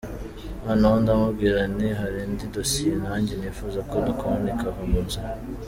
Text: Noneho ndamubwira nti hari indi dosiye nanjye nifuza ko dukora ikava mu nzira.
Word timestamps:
Noneho 0.63 0.95
ndamubwira 1.03 1.59
nti 1.73 1.87
hari 1.99 2.17
indi 2.25 2.45
dosiye 2.55 2.93
nanjye 3.03 3.33
nifuza 3.35 3.79
ko 3.89 3.95
dukora 4.07 4.43
ikava 4.53 4.81
mu 4.91 4.99
nzira. 5.07 5.29